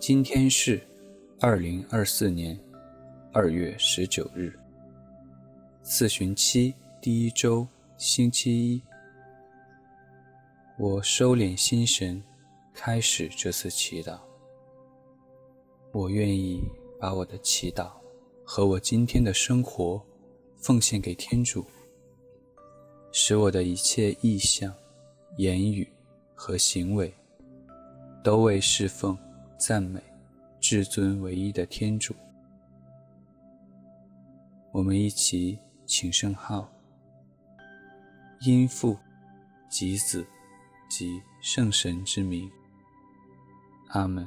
[0.00, 0.80] 今天是
[1.40, 2.58] 二零二四年
[3.34, 4.50] 二月十九日，
[5.82, 8.82] 四旬期第一周，星期一。
[10.78, 12.20] 我收敛心神，
[12.72, 14.18] 开始这次祈祷。
[15.92, 16.62] 我愿意
[16.98, 17.90] 把我的祈祷
[18.42, 20.02] 和我今天的生活
[20.56, 21.62] 奉献给天主，
[23.12, 24.74] 使我的一切意向、
[25.36, 25.86] 言语
[26.34, 27.12] 和行为
[28.24, 29.14] 都为侍奉。
[29.60, 30.00] 赞美
[30.58, 32.14] 至尊唯一的天主，
[34.72, 36.66] 我们一起请圣号，
[38.40, 38.96] 因父
[39.68, 40.26] 及子
[40.88, 42.50] 及圣神之名，
[43.88, 44.26] 阿门。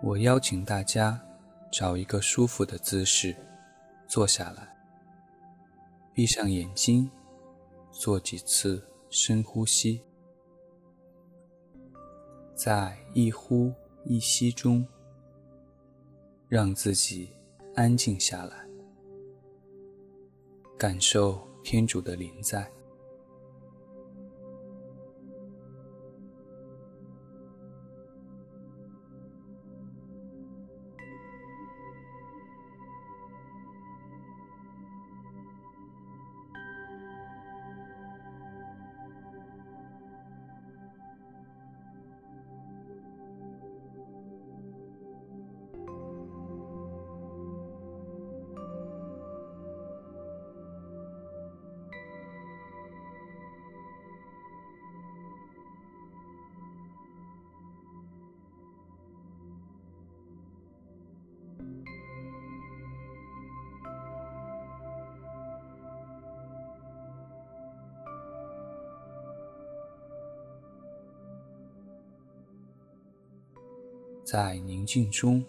[0.00, 1.20] 我邀请大家
[1.72, 3.34] 找一个舒服的姿势
[4.06, 4.76] 坐下来，
[6.12, 7.10] 闭上眼睛。
[7.96, 10.02] 做几次深呼吸，
[12.54, 13.72] 在一呼
[14.04, 14.86] 一吸中，
[16.48, 17.30] 让自己
[17.76, 18.68] 安静下来，
[20.76, 22.68] 感受天主的临在。
[74.24, 75.44] 在宁静中，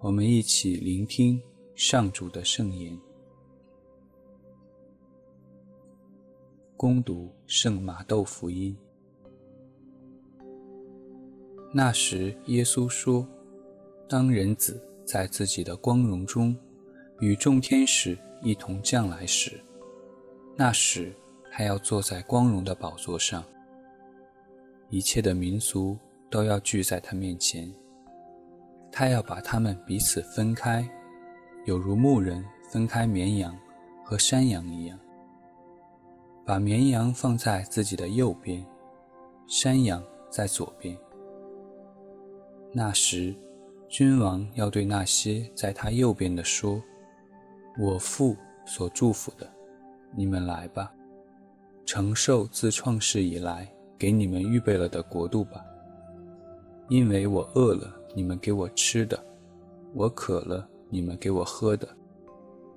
[0.00, 1.40] 我们一起聆听
[1.76, 2.98] 上主的圣言。
[6.76, 8.76] 恭读圣马窦福音。
[11.72, 13.24] 那时，耶稣说
[14.08, 16.56] ：“当人子在自己的光荣中，
[17.20, 19.60] 与众天使一同降来时，
[20.56, 21.14] 那时
[21.52, 23.44] 他要坐在光荣的宝座上，
[24.90, 25.96] 一切的民族。”
[26.28, 27.72] 都要聚在他面前，
[28.90, 30.88] 他要把他们彼此分开，
[31.64, 33.56] 有如牧人分开绵羊
[34.04, 34.98] 和山羊一样，
[36.44, 38.64] 把绵羊放在自己的右边，
[39.46, 40.96] 山羊在左边。
[42.72, 43.34] 那时，
[43.88, 46.82] 君王要对那些在他右边的说
[47.78, 48.36] ：“我父
[48.66, 49.48] 所祝福的，
[50.14, 50.92] 你们来吧，
[51.84, 55.64] 承受自创世以来给你们预备了的国度吧。”
[56.88, 59.18] 因为我饿了，你们给我吃的；
[59.92, 61.86] 我渴了，你们给我喝的；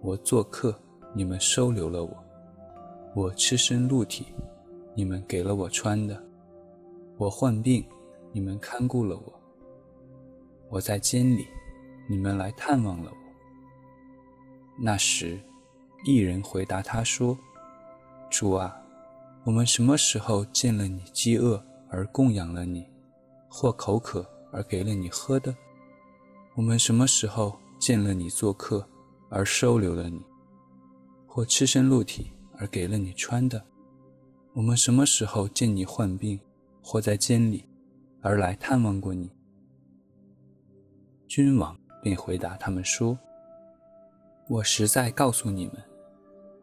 [0.02, 0.74] 我做客，
[1.14, 2.12] 你们收留了我；
[3.14, 4.26] 我赤身露体，
[4.96, 6.16] 你们给了我穿的；
[7.18, 7.86] 我患病，
[8.32, 9.32] 你们看顾了我；
[10.70, 11.46] 我在监里，
[12.08, 13.18] 你们来探望了我。
[14.82, 15.40] 那时，
[16.04, 17.38] 一人回答他说
[18.32, 18.82] ：“主啊，
[19.44, 22.88] 我们什么时候见了你饥饿而供养了你？”
[23.50, 25.56] 或口渴而给了你喝的，
[26.56, 28.88] 我们什么时候见了你做客
[29.30, 30.22] 而收留了你？
[31.26, 33.64] 或赤身露体而给了你穿的，
[34.54, 36.40] 我们什么时候见你患病
[36.82, 37.66] 或在监里
[38.22, 39.32] 而来探望过你？
[41.28, 43.18] 君王便回答他们说
[44.50, 45.76] ：“我实在告诉你们，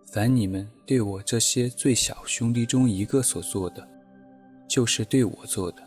[0.04, 3.88] 凡你们对我这些最小兄弟中一个所做的，
[4.68, 5.82] 就是对我做的。”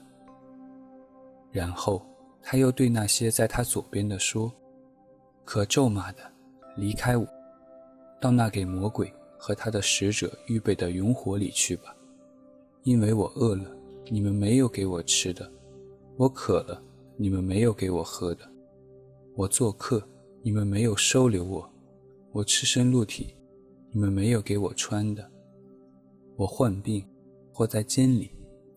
[1.51, 2.01] 然后
[2.41, 4.51] 他又对那些在他左边的说
[5.43, 6.19] ：“可咒骂的，
[6.75, 7.27] 离开我，
[8.21, 11.95] 到那给魔鬼和他的使者预备的永火里去吧。
[12.83, 13.65] 因为我饿了，
[14.09, 15.45] 你们没有给我吃的；
[16.17, 16.81] 我渴了，
[17.17, 18.45] 你们没有给我喝的；
[19.35, 20.07] 我做客，
[20.41, 21.67] 你们没有收留我；
[22.31, 23.35] 我赤身露体，
[23.91, 25.23] 你们没有给我穿的；
[26.35, 27.05] 我患病
[27.51, 28.31] 或在监里，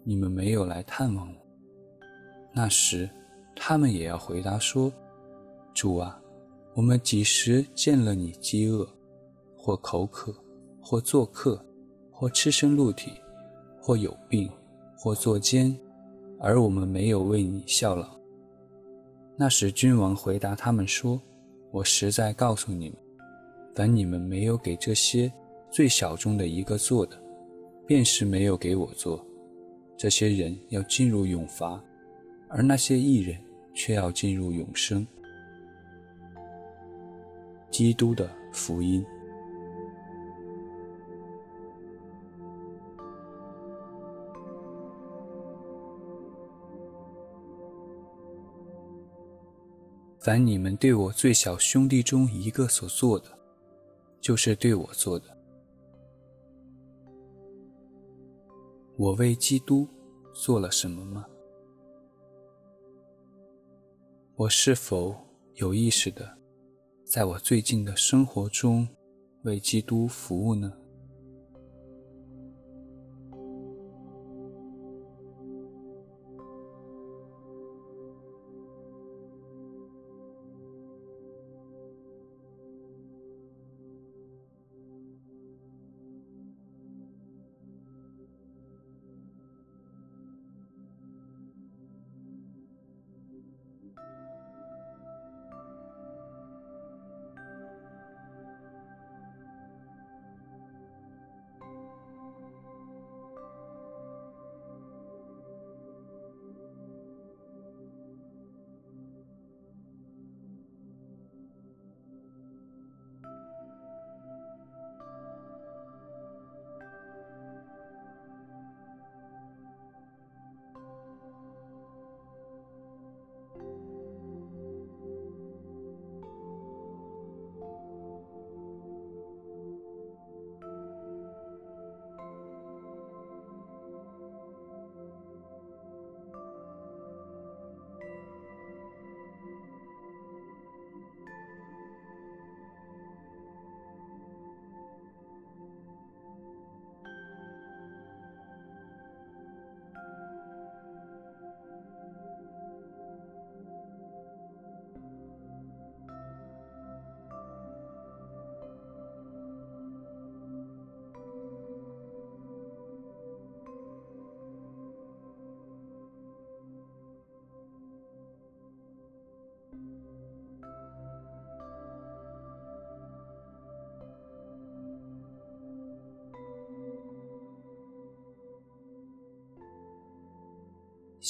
[0.05, 1.42] 你们没有来探望我。”
[2.53, 3.09] 那时，
[3.57, 4.93] 他们也要回答说
[5.73, 6.21] ：“主啊，
[6.75, 8.87] 我们几时见了你饥饿，
[9.57, 10.35] 或口渴，
[10.81, 11.65] 或做客，
[12.11, 13.13] 或赤身露体，
[13.81, 14.51] 或有病，
[14.97, 15.75] 或坐监，
[16.39, 18.07] 而我们没有为你效劳？”
[19.35, 21.21] 那时，君王回答他们说
[21.73, 22.99] ：“我实在告诉你们，
[23.75, 25.33] 凡你们没有给这些
[25.71, 27.19] 最小中的一个做的，
[27.87, 29.25] 便是没有给我做。
[29.97, 31.83] 这些人要进入永罚，
[32.55, 33.37] 而那些艺人
[33.73, 35.07] 却要进入永生。
[37.71, 39.03] 基督的福音。
[50.21, 53.27] 凡你们对我最小兄弟中一个所做的，
[54.21, 55.37] 就是对我做的。
[58.97, 59.89] 我为基督
[60.33, 61.27] 做了什么吗？
[64.43, 65.15] 我是否
[65.55, 66.37] 有意识的，
[67.05, 68.89] 在我最近的生活中
[69.45, 70.73] 为基督服务呢？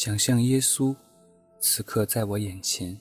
[0.04, 0.96] 想象耶稣
[1.60, 3.00] 此刻在我眼前，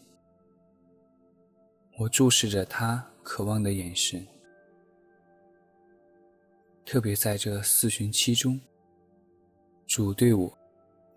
[1.97, 4.23] 我注视着他渴望的眼神。
[6.85, 8.61] 特别在这四旬期中，
[9.87, 10.55] 主对我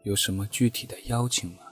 [0.04, 1.63] 有什么具体的邀请吗？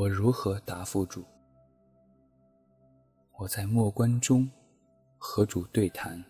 [0.00, 1.22] 我如何答复主？
[3.36, 4.50] 我在末关中
[5.18, 6.24] 和主对谈。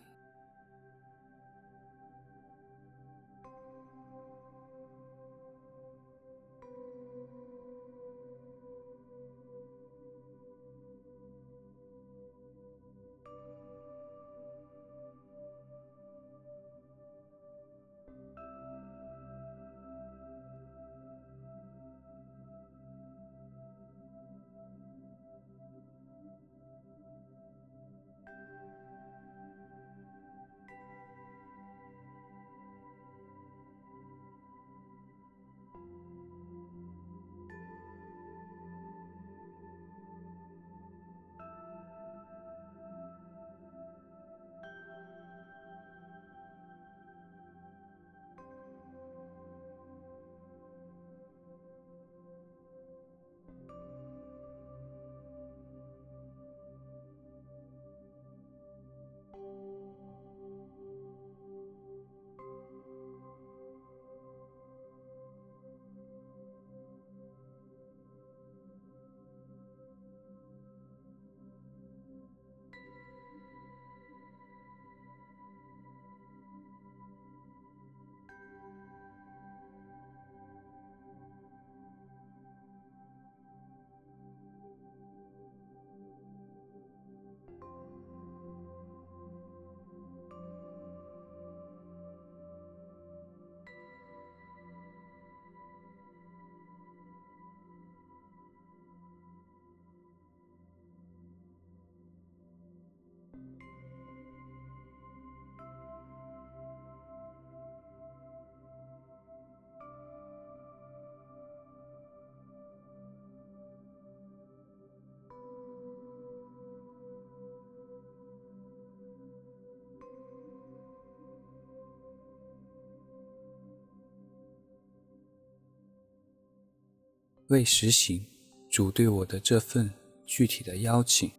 [127.51, 128.25] 为实行
[128.69, 129.93] 主对我的这份
[130.25, 131.29] 具体的邀请，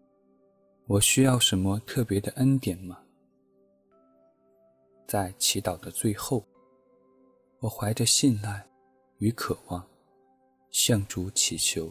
[0.87, 2.99] 我需要什么特别的恩典吗？
[5.09, 6.47] 在祈祷的最后，
[7.61, 8.69] 我怀着信赖
[9.21, 9.83] 与渴望，
[10.71, 11.91] 向主祈求。